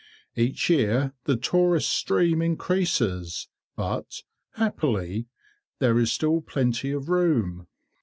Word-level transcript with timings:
Each 0.35 0.67
year 0.67 1.13
the 1.25 1.35
tourist 1.35 1.91
stream 1.91 2.41
increases, 2.41 3.49
but, 3.75 4.23
happily, 4.53 5.27
there 5.77 5.99
is 5.99 6.11
still 6.11 6.41
plenty 6.41 6.89
of 6.91 7.07
room. 7.07 7.67